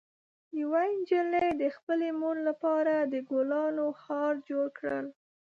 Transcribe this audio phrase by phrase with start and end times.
[0.59, 5.01] یوه نجلۍ د خپلې مور لپاره د ګلانو هار جوړ کړ.